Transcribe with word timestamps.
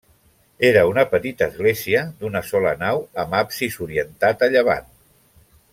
Era 0.69 0.85
una 0.91 1.03
petita 1.11 1.47
església 1.53 2.01
d'una 2.23 2.41
sola 2.53 2.73
nau 2.81 3.05
amb 3.25 3.39
absis 3.43 3.79
orientat 3.89 4.47
a 4.47 4.51
llevant. 4.57 4.89